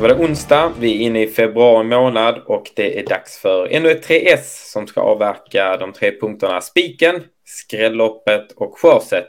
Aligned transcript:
Då 0.00 0.08
var 0.08 0.14
det 0.14 0.24
onsdag, 0.24 0.72
vi 0.78 0.96
är 0.96 1.06
inne 1.06 1.22
i 1.22 1.26
februari 1.26 1.84
månad 1.84 2.38
och 2.46 2.70
det 2.76 2.98
är 2.98 3.06
dags 3.06 3.38
för 3.38 3.66
ännu 3.66 3.90
ett 3.90 4.08
3S 4.08 4.72
som 4.72 4.86
ska 4.86 5.00
avverka 5.00 5.76
de 5.76 5.92
tre 5.92 6.20
punkterna 6.20 6.60
Spiken, 6.60 7.22
Skrälloppet 7.44 8.52
och 8.52 8.78
Skörset. 8.78 9.28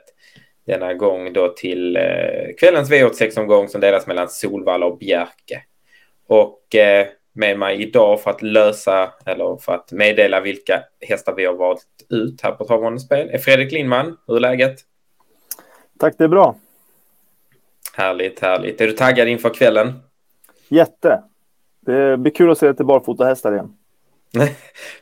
Denna 0.66 0.94
gång 0.94 1.34
då 1.34 1.50
till 1.50 1.96
eh, 1.96 2.02
kvällens 2.60 2.92
V86-omgång 2.92 3.68
som 3.68 3.82
delas 3.82 4.08
mellan 4.08 4.30
Solvalla 4.30 4.86
och 4.86 4.98
Bjerke. 4.98 5.64
Och 6.28 6.76
eh, 6.76 7.08
med 7.34 7.60
mig 7.60 7.82
idag 7.82 8.22
för 8.22 8.32
att 8.32 8.42
lösa 8.42 9.14
eller 9.26 9.58
för 9.58 9.74
att 9.74 9.92
meddela 9.92 10.42
vilka 10.42 10.84
hästar 11.02 11.34
vi 11.36 11.46
har 11.46 11.54
valt 11.54 11.86
ut 12.10 12.42
här 12.42 12.52
på 12.52 12.66
Travmånens 12.66 13.06
spel 13.06 13.30
är 13.30 13.38
Fredrik 13.38 13.72
Lindman. 13.72 14.18
Hur 14.28 14.36
är 14.36 14.40
läget? 14.40 14.76
Tack, 16.00 16.16
det 16.18 16.24
är 16.24 16.28
bra. 16.28 16.56
Härligt, 17.94 18.40
härligt. 18.40 18.82
Är 18.82 18.88
du 18.88 18.94
taggad 18.94 19.28
inför 19.28 19.54
kvällen? 19.54 19.94
Jätte. 20.72 21.24
Det 21.86 22.18
blir 22.18 22.32
kul 22.32 22.52
att 22.52 22.58
se 22.58 22.68
lite 22.68 22.84
barfotahästar 22.84 23.54
igen. 23.54 23.74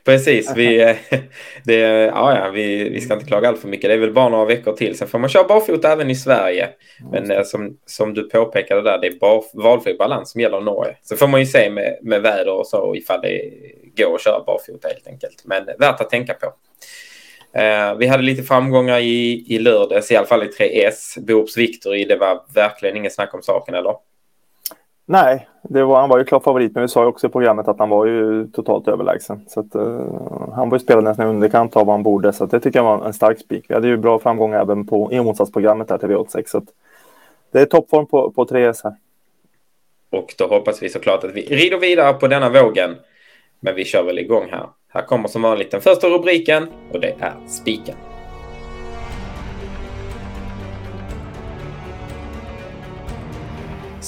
Precis, 0.06 0.54
vi, 0.56 0.96
det, 1.66 1.76
ja, 1.76 2.38
ja, 2.38 2.50
vi, 2.50 2.90
vi 2.90 3.02
ska 3.02 3.14
inte 3.14 3.26
klaga 3.26 3.48
allt 3.48 3.60
för 3.60 3.68
mycket. 3.68 3.90
Det 3.90 3.94
är 3.94 3.98
väl 3.98 4.14
bara 4.14 4.30
några 4.30 4.46
veckor 4.46 4.74
till. 4.74 4.98
Sen 4.98 5.08
får 5.08 5.20
man 5.20 5.30
köra 5.30 5.48
barfota 5.48 5.92
även 5.92 6.10
i 6.10 6.16
Sverige. 6.16 6.70
Men 7.12 7.32
eh, 7.32 7.44
som, 7.44 7.78
som 7.86 8.14
du 8.14 8.30
påpekade 8.30 8.82
där, 8.82 8.98
det 8.98 9.08
är 9.08 9.20
bar, 9.20 9.44
valfri 9.54 9.94
balans 9.94 10.32
som 10.32 10.42
gäller 10.42 10.62
Norge. 10.62 10.98
Så 11.02 11.16
får 11.16 11.28
man 11.28 11.40
ju 11.40 11.46
se 11.46 11.70
med, 11.70 11.98
med 12.02 12.22
väder 12.22 12.54
och 12.54 12.68
så 12.68 12.96
ifall 12.96 13.22
det 13.22 13.52
går 13.98 14.16
att 14.16 14.24
köra 14.24 14.44
barfota 14.44 14.88
helt 14.88 15.08
enkelt. 15.08 15.42
Men 15.46 15.66
värt 15.66 16.02
att 16.02 16.10
tänka 16.10 16.34
på. 16.34 16.54
Eh, 17.60 17.96
vi 17.96 18.08
hade 18.08 18.24
lite 18.24 18.44
framgångar 18.44 19.00
i, 19.00 19.46
i 19.48 19.60
lördags, 19.60 20.12
i 20.12 20.16
alla 20.16 20.28
fall 20.28 20.44
i 20.44 20.48
3S. 20.48 21.26
Boops 21.26 21.58
Victory, 21.58 22.06
det 22.06 22.16
var 22.16 22.42
verkligen 22.54 22.98
inget 22.98 23.14
snack 23.14 23.34
om 23.34 23.42
saken, 23.42 23.76
eller? 23.76 23.96
Nej, 25.12 25.48
det 25.64 25.84
var, 25.84 26.00
han 26.00 26.10
var 26.10 26.18
ju 26.18 26.26
klar 26.26 26.40
favorit, 26.40 26.72
men 26.74 26.82
vi 26.82 26.88
sa 26.88 27.02
ju 27.02 27.08
också 27.08 27.28
i 27.28 27.30
programmet 27.30 27.68
att 27.68 27.80
han 27.80 27.90
var 27.90 28.06
ju 28.06 28.48
totalt 28.48 28.88
överlägsen. 28.88 29.46
Så 29.48 29.60
att, 29.60 29.76
uh, 29.76 30.54
han 30.56 30.70
var 30.70 30.76
ju 30.76 30.80
spelad 30.80 31.04
nästan 31.04 31.28
i 31.28 31.30
underkant 31.30 31.76
av 31.76 31.86
vad 31.86 31.94
han 31.94 32.04
borde, 32.04 32.34
så 32.34 32.46
det 32.46 32.60
tycker 32.60 32.80
jag 32.80 32.84
var 32.84 33.06
en 33.06 33.14
stark 33.14 33.40
spik. 33.40 33.66
Vi 33.68 33.74
hade 33.74 33.88
ju 33.88 33.98
bra 33.98 34.20
framgång 34.20 34.54
även 34.54 34.88
på, 34.88 35.12
i 35.12 35.22
motsatsprogrammet 35.22 35.88
där 35.88 35.98
till 35.98 36.08
V86. 36.10 36.44
Så 36.48 36.58
att, 36.58 36.64
det 37.52 37.62
är 37.62 37.66
toppform 37.66 38.06
på, 38.06 38.32
på 38.32 38.46
3S 38.46 38.80
här. 38.84 38.94
Och 40.10 40.34
då 40.38 40.48
hoppas 40.48 40.84
vi 40.84 40.90
såklart 40.90 41.24
att 41.24 41.34
vi 41.34 41.42
rider 41.42 41.80
vidare 41.80 42.14
på 42.14 42.28
denna 42.28 42.50
vågen. 42.50 42.96
Men 43.60 43.76
vi 43.76 43.86
kör 43.86 44.04
väl 44.04 44.20
igång 44.20 44.48
här. 44.52 44.68
Här 44.88 45.02
kommer 45.02 45.28
som 45.28 45.42
vanligt 45.42 45.72
den 45.72 45.82
första 45.82 46.08
rubriken 46.08 46.68
och 46.94 47.00
det 47.00 47.16
är 47.20 47.34
spiken. 47.48 47.96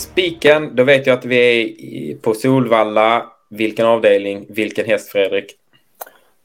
Spiken, 0.02 0.75
då 0.75 0.83
vet 0.83 1.07
jag 1.07 1.17
att 1.17 1.25
vi 1.25 2.11
är 2.11 2.16
på 2.16 2.33
Solvalla. 2.33 3.25
Vilken 3.49 3.85
avdelning, 3.85 4.45
vilken 4.49 4.85
häst 4.85 5.11
Fredrik? 5.11 5.45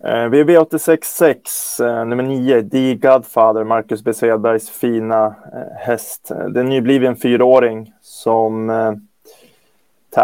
Eh, 0.05 0.29
vi 0.29 0.41
är 0.41 0.45
V86 0.45 1.85
eh, 1.85 2.05
nummer 2.05 2.23
9, 2.23 2.63
The 2.63 2.95
Godfather, 2.95 3.65
Marcus 3.65 4.05
B. 4.05 4.15
Svedbergs 4.15 4.71
fina 4.71 5.27
eh, 5.27 5.77
häst. 5.77 6.31
Eh, 6.31 6.47
det 6.47 6.61
är 6.61 6.65
en 6.65 6.69
nybliven 6.69 7.17
fyraåring 7.17 7.93
som 8.01 8.71
eh, 8.71 8.93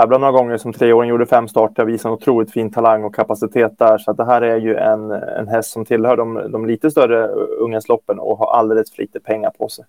några 0.09 0.33
gånger 0.33 0.57
som 0.57 0.73
treåring, 0.73 1.11
gjorde 1.11 1.27
fem 1.27 1.49
starter, 1.49 1.85
visade 1.85 2.13
en 2.13 2.15
otroligt 2.15 2.53
fin 2.53 2.73
talang 2.73 3.05
och 3.05 3.15
kapacitet 3.15 3.79
där. 3.79 3.99
Så 3.99 4.13
det 4.13 4.25
här 4.25 4.43
är 4.43 4.57
ju 4.57 4.77
en, 4.77 5.11
en 5.11 5.49
häst 5.49 5.71
som 5.71 5.85
tillhör 5.85 6.17
de, 6.17 6.53
de 6.53 6.67
lite 6.67 6.91
större 6.91 7.29
ungdomsloppen 7.61 8.19
och 8.19 8.39
har 8.39 8.53
alldeles 8.53 8.93
för 8.93 9.03
lite 9.03 9.21
pengar 9.21 9.51
på 9.51 9.69
sig. 9.69 9.85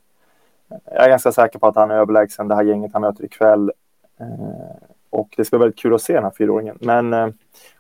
Jag 0.86 1.06
är 1.06 1.10
ganska 1.10 1.32
säker 1.32 1.60
på 1.60 1.68
att 1.68 1.76
han 1.76 1.92
är 1.92 1.96
överlägsen 1.96 2.48
det 2.48 2.56
här 2.56 2.64
gänget 2.64 2.94
han 2.94 3.02
möter 3.02 3.26
ikväll. 3.26 3.72
Eh, 4.20 4.28
och 5.10 5.34
det 5.38 5.46
ska 5.46 5.58
bli 5.58 5.64
väldigt 5.64 5.80
kul 5.80 5.94
att 5.94 6.02
se 6.02 6.14
den 6.14 6.24
här 6.24 6.32
fyraåringen. 6.38 6.78
Men 6.82 7.14
eh, 7.14 7.28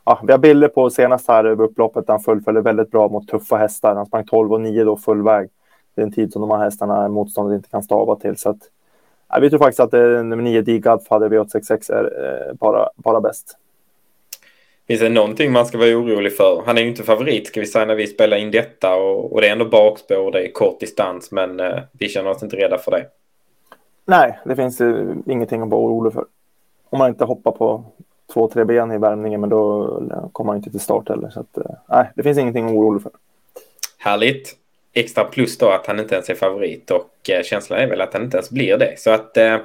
ja, 0.06 0.20
vi 0.24 0.32
har 0.32 0.40
bilder 0.40 0.68
på 0.68 0.90
senast 0.90 1.28
här 1.28 1.44
över 1.44 1.64
upploppet. 1.64 2.08
Han 2.08 2.20
fullföljer 2.20 2.62
väldigt 2.62 2.92
bra 2.92 3.10
mot 3.10 3.28
tuffa 3.28 3.58
hästar. 3.58 3.96
Han 3.96 4.06
sprang 4.06 4.26
12 4.26 4.54
och 4.54 4.62
9 4.62 4.84
då 4.84 4.98
full 4.98 5.24
väg. 5.24 5.50
Det 5.96 6.02
är 6.02 6.06
en 6.06 6.12
tid 6.12 6.34
som 6.34 6.42
de 6.42 6.52
här 6.52 6.58
hästarna 6.58 7.08
motståndet 7.08 7.56
inte 7.56 7.70
kan 7.70 7.84
stava 7.84 8.16
till. 8.16 8.38
Så 8.38 8.50
att, 8.50 8.58
ja, 9.30 9.40
vi 9.40 9.50
tror 9.50 9.60
faktiskt 9.60 9.80
att 9.80 9.92
det, 9.92 10.24
nummer 10.24 10.44
9 10.44 10.62
D 10.62 10.80
Godfather 10.80 11.30
V866 11.30 11.94
är 11.94 12.04
eh, 12.04 12.54
bara, 12.54 12.90
bara 12.96 13.22
bäst. 13.22 13.58
Finns 14.88 15.02
det 15.02 15.10
någonting 15.10 15.52
man 15.52 15.66
ska 15.66 15.78
vara 15.78 15.90
orolig 15.90 16.38
för? 16.38 16.64
Han 16.66 16.78
är 16.78 16.82
ju 16.82 16.88
inte 16.88 17.04
favorit 17.04 17.48
ska 17.48 17.60
vi 17.60 17.66
säga 17.66 17.86
när 17.86 17.96
vi 17.96 18.08
spelar 18.08 18.38
in 18.38 18.52
detta 18.52 18.96
och, 18.96 19.34
och 19.34 19.42
det 19.42 19.48
är 19.48 19.52
ändå 19.52 19.66
bakspår 19.66 20.18
och 20.18 20.32
det 20.32 20.48
är 20.48 20.52
kort 20.52 20.80
distans 20.80 21.32
men 21.32 21.60
eh, 21.60 21.80
vi 21.92 22.10
känner 22.10 22.30
oss 22.30 22.44
inte 22.44 22.56
rädda 22.56 22.78
för 22.78 22.92
det. 22.92 23.06
Nej, 24.06 24.40
det 24.46 24.56
finns 24.56 24.82
eh, 24.82 25.06
ingenting 25.26 25.62
att 25.62 25.70
vara 25.70 25.82
orolig 25.82 26.14
för. 26.14 26.26
Om 26.90 27.00
man 27.00 27.10
inte 27.10 27.26
hoppar 27.26 27.52
på 27.52 27.84
två, 28.34 28.48
tre 28.48 28.66
ben 28.66 28.92
i 28.92 28.98
värmningen 28.98 29.42
men 29.42 29.50
då 29.50 29.88
kommer 30.32 30.48
man 30.48 30.58
inte 30.58 30.72
till 30.72 30.80
start 30.80 31.10
heller. 31.10 31.30
Så 31.30 31.40
att, 31.40 31.58
eh, 31.58 31.76
nej, 31.90 32.12
det 32.16 32.24
finns 32.24 32.38
ingenting 32.38 32.66
att 32.66 32.72
vara 32.72 32.86
orolig 32.86 33.04
för. 33.04 33.12
Härligt 33.98 34.63
extra 34.94 35.24
plus 35.24 35.58
då 35.58 35.70
att 35.70 35.88
han 35.88 36.00
inte 36.00 36.16
ens 36.16 36.30
är 36.30 36.36
favorit 36.36 36.92
och 36.92 37.30
eh, 37.30 37.44
känslan 37.44 37.80
är 37.80 37.88
väl 37.88 38.02
att 38.02 38.14
han 38.14 38.24
inte 38.24 38.38
ens 38.38 38.50
blir 38.50 38.78
det. 38.78 38.94
Så 38.98 39.12
att 39.12 39.38
eh, 39.38 39.58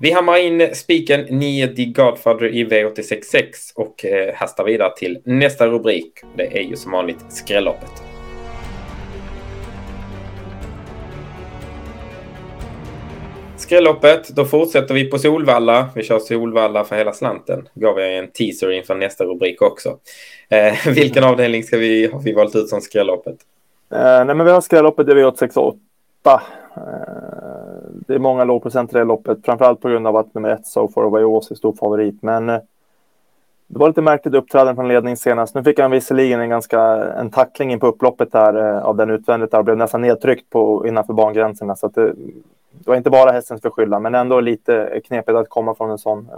vi 0.00 0.12
hammar 0.12 0.36
in 0.36 0.68
spiken 0.74 1.20
9 1.20 1.68
The 1.68 1.84
Godfather 1.84 2.54
i 2.54 2.64
V866 2.64 3.44
och 3.74 4.04
eh, 4.04 4.34
hastar 4.34 4.64
vidare 4.64 4.96
till 4.96 5.18
nästa 5.24 5.66
rubrik. 5.66 6.12
Det 6.36 6.58
är 6.58 6.62
ju 6.62 6.76
som 6.76 6.92
vanligt 6.92 7.24
skrälloppet. 7.28 8.02
Skrälloppet, 13.56 14.28
då 14.28 14.44
fortsätter 14.44 14.94
vi 14.94 15.04
på 15.04 15.18
Solvalla. 15.18 15.90
Vi 15.94 16.02
kör 16.02 16.18
Solvalla 16.18 16.84
för 16.84 16.96
hela 16.96 17.12
slanten. 17.12 17.68
Gav 17.74 18.00
jag 18.00 18.16
en 18.16 18.30
teaser 18.30 18.72
inför 18.72 18.94
nästa 18.94 19.24
rubrik 19.24 19.62
också. 19.62 19.98
Eh, 20.48 20.74
vilken 20.94 21.24
avdelning 21.24 21.62
ska 21.62 21.78
vi, 21.78 22.06
har 22.06 22.22
vi 22.22 22.32
valt 22.32 22.56
ut 22.56 22.68
som 22.68 22.80
skrälloppet? 22.80 23.36
Eh, 23.90 24.24
nej, 24.24 24.34
men 24.34 24.44
vi 24.44 24.52
har 24.52 24.60
skrälloppet 24.60 25.08
i 25.08 25.10
V868. 25.10 25.74
Eh, 26.24 26.82
det 28.06 28.14
är 28.14 28.18
många 28.18 28.44
lågprocent 28.44 28.92
i 28.92 28.98
det 28.98 29.04
loppet, 29.04 29.38
framförallt 29.44 29.80
på 29.80 29.88
grund 29.88 30.06
av 30.06 30.16
att 30.16 30.34
nummer 30.34 30.48
ett, 30.48 30.66
So 30.66 30.88
far 30.88 31.04
away 31.04 31.22
är 31.22 31.54
stor 31.54 31.72
favorit. 31.72 32.22
Men 32.22 32.48
eh, 32.48 32.58
det 33.66 33.78
var 33.78 33.88
lite 33.88 34.02
märkligt 34.02 34.34
uppträdande 34.34 34.74
från 34.74 34.88
ledning 34.88 35.16
senast. 35.16 35.54
Nu 35.54 35.64
fick 35.64 35.78
han 35.78 35.90
visserligen 35.90 36.40
en 36.40 36.48
ganska 36.48 36.80
en 37.12 37.30
tackling 37.30 37.72
in 37.72 37.80
på 37.80 37.86
upploppet 37.86 38.32
där 38.32 38.54
eh, 38.54 38.84
av 38.84 38.96
den 38.96 39.10
utvändigt 39.10 39.50
där 39.50 39.58
och 39.58 39.64
blev 39.64 39.76
nästan 39.76 40.00
nedtryckt 40.00 40.50
på 40.50 40.86
innanför 40.86 41.12
bangränserna. 41.12 41.76
Så 41.76 41.86
att 41.86 41.94
det, 41.94 42.12
det 42.70 42.86
var 42.86 42.96
inte 42.96 43.10
bara 43.10 43.32
hästens 43.32 43.62
förskyllan, 43.62 44.02
men 44.02 44.14
ändå 44.14 44.40
lite 44.40 45.00
knepigt 45.04 45.36
att 45.36 45.48
komma 45.48 45.74
från 45.74 45.90
en 45.90 45.98
sån, 45.98 46.18
eh, 46.18 46.36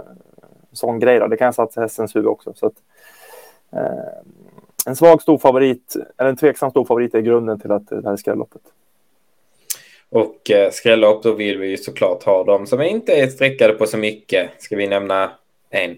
sån 0.71 0.99
grej. 0.99 1.19
Då. 1.19 1.27
Det 1.27 1.37
kan 1.37 1.47
ha 1.47 1.53
satt 1.53 1.75
hästens 1.75 2.15
huvud 2.15 2.27
också. 2.27 2.53
Så 2.55 2.65
att, 2.65 2.73
eh, 3.71 4.21
en 4.85 4.95
svag 4.95 5.21
storfavorit, 5.21 5.95
eller 6.17 6.29
en 6.29 6.37
tveksam 6.37 6.71
storfavorit 6.71 7.15
är 7.15 7.21
grunden 7.21 7.59
till 7.59 7.71
att 7.71 7.87
det 7.87 8.01
här 8.05 8.13
är 8.13 8.17
skrälloppet. 8.17 8.61
Och 10.09 10.51
eh, 10.51 10.71
skrällopp, 10.71 11.23
då 11.23 11.33
vill 11.33 11.57
vi 11.57 11.67
ju 11.67 11.77
såklart 11.77 12.23
ha 12.23 12.43
dem 12.43 12.67
som 12.67 12.81
inte 12.81 13.11
är 13.13 13.27
streckade 13.27 13.73
på 13.73 13.85
så 13.85 13.97
mycket. 13.97 14.49
Ska 14.57 14.75
vi 14.75 14.87
nämna 14.87 15.31
en? 15.69 15.97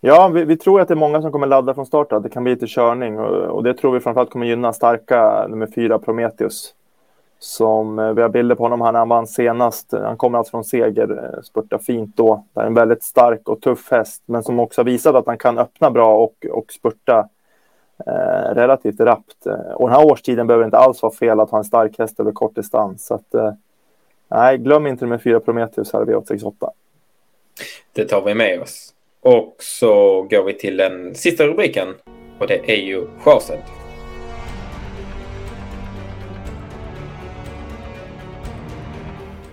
Ja, 0.00 0.28
vi, 0.28 0.44
vi, 0.44 0.56
tror 0.56 0.80
att 0.80 0.88
det 0.88 0.94
är 0.94 0.96
många 0.96 1.22
som 1.22 1.32
kommer 1.32 1.46
ladda 1.46 1.74
från 1.74 1.86
start. 1.86 2.12
Att 2.12 2.22
det 2.22 2.28
kan 2.28 2.44
bli 2.44 2.52
lite 2.52 2.66
körning 2.66 3.18
och, 3.18 3.56
och 3.56 3.62
det 3.62 3.74
tror 3.74 3.92
vi 3.92 4.00
framförallt 4.00 4.30
kommer 4.30 4.46
gynna 4.46 4.72
starka 4.72 5.46
nummer 5.48 5.68
fyra 5.74 5.98
Prometheus. 5.98 6.74
Som 7.38 7.98
eh, 7.98 8.12
vi 8.12 8.22
har 8.22 8.28
bilder 8.28 8.54
på 8.54 8.62
honom 8.62 8.80
här 8.80 8.92
när 8.92 8.98
han 8.98 9.08
vann 9.08 9.26
senast. 9.26 9.92
Han 9.92 10.16
kommer 10.16 10.38
alltså 10.38 10.50
från 10.50 10.64
seger, 10.64 11.34
eh, 11.34 11.42
spurtar 11.42 11.78
fint 11.78 12.16
då. 12.16 12.44
Det 12.54 12.60
är 12.60 12.66
en 12.66 12.74
väldigt 12.74 13.02
stark 13.02 13.48
och 13.48 13.60
tuff 13.60 13.90
häst, 13.90 14.22
men 14.26 14.42
som 14.42 14.60
också 14.60 14.80
har 14.80 14.84
visat 14.84 15.14
att 15.14 15.26
han 15.26 15.38
kan 15.38 15.58
öppna 15.58 15.90
bra 15.90 16.16
och, 16.16 16.46
och 16.50 16.72
spurta 16.72 17.28
eh, 18.06 18.54
relativt 18.54 19.00
rappt. 19.00 19.46
Eh, 19.46 19.72
och 19.74 19.88
den 19.88 19.98
här 19.98 20.06
årstiden 20.06 20.46
behöver 20.46 20.64
inte 20.64 20.78
alls 20.78 21.02
vara 21.02 21.12
fel 21.12 21.40
att 21.40 21.50
ha 21.50 21.58
en 21.58 21.64
stark 21.64 21.98
häst 21.98 22.20
över 22.20 22.32
kort 22.32 22.54
distans. 22.54 23.06
Så 23.06 23.14
att, 23.14 23.34
eh, 23.34 23.52
nej, 24.28 24.58
glöm 24.58 24.86
inte 24.86 25.06
med 25.06 25.22
fyra 25.22 25.40
Prometheus 25.40 25.92
här 25.92 26.04
vid 26.04 26.16
868. 26.16 26.70
Det 27.92 28.04
tar 28.04 28.22
vi 28.22 28.34
med 28.34 28.60
oss. 28.60 28.94
Och 29.20 29.56
så 29.58 30.22
går 30.22 30.44
vi 30.44 30.54
till 30.54 30.76
den 30.76 31.14
sista 31.14 31.46
rubriken 31.46 31.88
och 32.38 32.46
det 32.46 32.70
är 32.72 32.76
ju 32.76 33.06
Sjösed. 33.20 33.58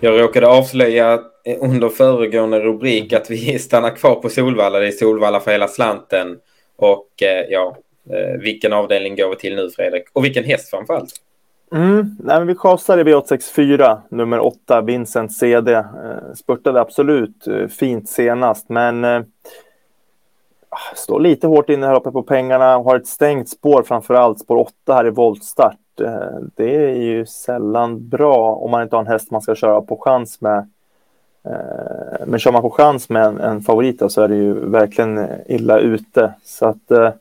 Jag 0.02 0.22
råkade 0.22 0.48
avslöja 0.48 1.14
eh, 1.46 1.58
under 1.62 1.90
föregående 1.90 2.60
rubrik 2.60 3.14
att 3.14 3.30
vi 3.30 3.60
stannar 3.60 3.96
kvar 3.96 4.16
på 4.16 4.30
Solvalla. 4.30 4.80
Det 4.80 4.88
är 4.88 4.92
Solvalla 4.92 5.40
för 5.40 5.52
hela 5.52 5.68
slanten. 5.68 6.40
Och 6.76 7.24
eh, 7.24 7.46
ja, 7.50 7.78
Eh, 8.10 8.40
vilken 8.40 8.74
avdelning 8.74 9.16
går 9.16 9.30
vi 9.30 9.36
till 9.36 9.56
nu, 9.56 9.70
Fredrik? 9.70 10.04
Och 10.14 10.26
vilken 10.26 10.44
häst 10.44 10.70
framför 10.70 10.94
allt? 10.94 11.14
Mm, 11.72 12.18
nej, 12.20 12.38
men 12.38 12.48
vi 12.48 12.56
chasar 12.56 12.98
i 12.98 13.04
V864, 13.04 13.98
nummer 14.10 14.40
8, 14.40 14.82
Vincent 14.82 15.34
CD. 15.34 15.74
Eh, 15.74 15.84
spurtade 16.36 16.82
absolut 16.82 17.48
eh, 17.48 17.68
fint 17.68 18.10
senast, 18.10 18.70
men 18.70 19.04
eh, 19.04 19.22
ah, 20.70 20.96
står 20.96 21.20
lite 21.20 21.48
hårt 21.48 21.70
inne 21.70 21.88
här 21.88 21.96
uppe 21.96 22.12
på 22.12 22.24
pengarna. 22.24 22.78
och 22.78 22.84
Har 22.84 22.96
ett 22.96 23.08
stängt 23.08 23.50
spår, 23.50 23.84
framför 23.84 24.14
allt 24.14 24.40
spår 24.40 24.58
8 24.58 24.94
här 24.94 25.08
i 25.08 25.10
voltstart. 25.10 25.78
Eh, 26.02 26.40
det 26.56 26.76
är 26.76 26.96
ju 26.96 27.26
sällan 27.26 28.10
bra 28.10 28.56
om 28.56 28.72
man 28.72 28.84
inte 28.84 28.96
har 28.96 29.02
en 29.02 29.12
häst 29.12 29.32
man 29.32 29.42
ska 29.42 29.56
köra 29.56 29.82
på 29.82 29.98
chans 29.98 30.42
med. 30.42 30.70
Eh, 31.46 32.26
men 32.26 32.40
kör 32.40 32.52
man 32.52 32.62
på 32.62 32.70
chans 32.70 33.10
med 33.10 33.26
en, 33.26 33.40
en 33.40 33.62
favorit 33.62 34.00
då, 34.00 34.10
så 34.10 34.22
är 34.22 34.28
det 34.28 34.36
ju 34.36 34.54
verkligen 34.54 35.28
illa 35.46 35.80
ute. 35.80 36.34
Så 36.44 36.66
att 36.66 36.92
eh, 36.92 37.12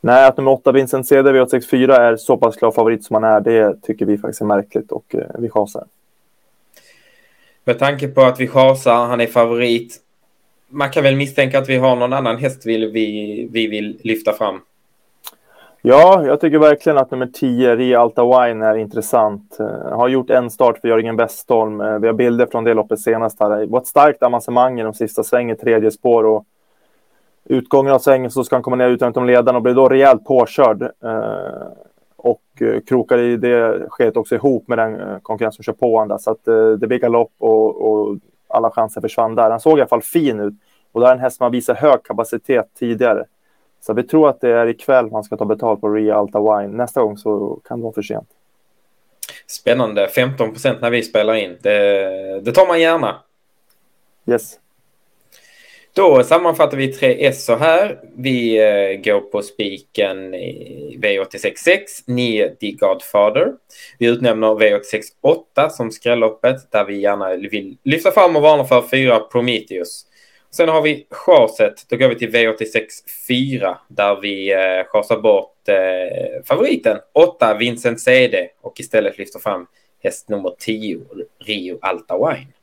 nej, 0.00 0.26
att 0.26 0.36
nummer 0.36 0.50
åtta 0.50 0.72
Vincent 0.72 1.06
CD 1.06 1.30
V864 1.30 1.92
är 1.92 2.16
så 2.16 2.36
pass 2.36 2.56
klar 2.56 2.70
favorit 2.70 3.04
som 3.04 3.14
han 3.14 3.24
är, 3.24 3.40
det 3.40 3.82
tycker 3.82 4.06
vi 4.06 4.18
faktiskt 4.18 4.40
är 4.40 4.46
märkligt 4.46 4.92
och 4.92 5.14
eh, 5.14 5.26
vi 5.38 5.50
chasar. 5.50 5.84
Med 7.64 7.78
tanke 7.78 8.08
på 8.08 8.22
att 8.22 8.40
vi 8.40 8.48
chasar, 8.48 9.06
han 9.06 9.20
är 9.20 9.26
favorit. 9.26 10.00
Man 10.68 10.90
kan 10.90 11.02
väl 11.02 11.16
misstänka 11.16 11.58
att 11.58 11.68
vi 11.68 11.76
har 11.76 11.96
någon 11.96 12.12
annan 12.12 12.36
häst 12.36 12.62
vi, 12.64 12.90
vi, 12.90 13.48
vi 13.52 13.66
vill 13.66 14.00
lyfta 14.02 14.32
fram. 14.32 14.60
Ja, 15.82 16.26
jag 16.26 16.40
tycker 16.40 16.58
verkligen 16.58 16.98
att 16.98 17.10
nummer 17.10 17.26
10, 17.26 17.76
Ria 17.76 18.00
Alta 18.00 18.24
Wine, 18.24 18.66
är 18.66 18.76
intressant. 18.76 19.56
Uh, 19.60 19.66
har 19.96 20.08
gjort 20.08 20.30
en 20.30 20.50
start 20.50 20.78
för 20.78 20.88
Jörgen 20.88 21.16
Westholm. 21.16 21.80
Uh, 21.80 21.98
vi 21.98 22.06
har 22.06 22.14
bilder 22.14 22.46
från 22.46 22.64
det 22.64 22.74
loppet 22.74 23.00
senast. 23.00 23.40
Här. 23.40 23.50
Det 23.50 23.66
var 23.66 23.80
ett 23.80 23.86
starkt 23.86 24.22
avancemang 24.22 24.80
i 24.80 24.82
de 24.82 24.94
sista 24.94 25.24
svängen, 25.24 25.56
tredje 25.56 25.90
spår. 25.90 26.24
Och 26.24 26.44
utgången 27.48 27.92
av 27.92 27.98
svängen 27.98 28.30
så 28.30 28.44
ska 28.44 28.56
han 28.56 28.62
komma 28.62 28.76
ner 28.76 28.88
utanför 28.88 29.24
ledaren 29.24 29.56
och 29.56 29.62
blir 29.62 29.74
då 29.74 29.88
rejält 29.88 30.24
påkörd. 30.24 30.82
Uh, 30.82 31.68
och 32.16 32.42
uh, 32.60 32.80
krokar 32.80 33.18
i 33.18 33.36
det 33.36 33.86
skedet 33.88 34.16
också 34.16 34.34
ihop 34.34 34.68
med 34.68 34.78
den 34.78 34.96
uh, 34.96 35.18
konkurrens 35.18 35.54
som 35.54 35.62
kör 35.62 35.72
på 35.72 35.98
honom. 35.98 36.18
Så 36.18 36.30
att 36.30 36.44
det 36.80 36.86
blir 36.86 36.98
galopp 36.98 37.32
och, 37.38 37.90
och, 37.90 38.16
alla 38.48 38.70
chanser 38.70 39.00
försvann 39.00 39.34
där. 39.34 39.50
Han 39.50 39.60
såg 39.60 39.78
i 39.78 39.80
alla 39.80 39.88
fall 39.88 40.02
fin 40.02 40.40
ut. 40.40 40.54
Och 40.92 41.00
det 41.00 41.06
är 41.06 41.12
en 41.12 41.18
häst 41.18 41.36
som 41.36 41.44
har 41.44 41.50
visat 41.50 41.78
hög 41.78 42.02
kapacitet 42.02 42.70
tidigare. 42.78 43.24
Så 43.80 43.92
vi 43.92 44.02
tror 44.02 44.28
att 44.28 44.40
det 44.40 44.50
är 44.50 44.66
ikväll 44.66 45.10
man 45.10 45.24
ska 45.24 45.36
ta 45.36 45.44
betalt 45.44 45.80
på 45.80 45.88
Ria 45.88 46.16
Alta 46.16 46.40
Wine. 46.40 46.76
Nästa 46.76 47.02
gång 47.02 47.18
så 47.18 47.60
kan 47.64 47.78
det 47.78 47.82
vara 47.82 47.92
för 47.92 48.02
sent. 48.02 48.28
Spännande. 49.46 50.08
15 50.08 50.52
procent 50.52 50.80
när 50.80 50.90
vi 50.90 51.02
spelar 51.02 51.34
in. 51.34 51.56
Det, 51.62 52.40
det 52.40 52.52
tar 52.52 52.66
man 52.66 52.80
gärna. 52.80 53.16
Yes. 54.26 54.58
Då 55.96 56.22
sammanfattar 56.22 56.76
vi 56.76 56.92
tre 56.92 57.26
S 57.26 57.44
så 57.44 57.56
här. 57.56 57.98
Vi 58.16 58.58
eh, 58.58 59.00
går 59.00 59.20
på 59.20 59.42
spiken 59.42 60.34
V866, 60.94 61.80
9 62.06 62.48
The 62.48 62.70
Godfather. 62.70 63.52
Vi 63.98 64.06
utnämner 64.06 64.46
V868 64.46 65.68
som 65.68 65.90
skrälloppet 65.90 66.70
där 66.72 66.84
vi 66.84 67.00
gärna 67.00 67.36
vill 67.36 67.76
lyfta 67.84 68.10
fram 68.10 68.36
och 68.36 68.42
varna 68.42 68.64
för 68.64 68.82
fyra 68.90 69.20
Prometheus. 69.20 70.06
Sen 70.50 70.68
har 70.68 70.82
vi 70.82 71.06
chaset. 71.10 71.74
Då 71.88 71.96
går 71.96 72.08
vi 72.08 72.14
till 72.14 72.30
V864 72.30 73.76
där 73.88 74.20
vi 74.20 74.52
eh, 74.52 74.86
chasar 74.86 75.20
bort 75.20 75.68
eh, 75.68 76.44
favoriten 76.44 76.98
8 77.12 77.54
Vincent 77.54 78.00
CD 78.00 78.48
och 78.60 78.80
istället 78.80 79.18
lyfter 79.18 79.38
fram 79.38 79.66
häst 80.02 80.28
nummer 80.28 80.54
10 80.58 81.00
Rio 81.46 81.78
Alta 81.82 82.18
Wine. 82.18 82.55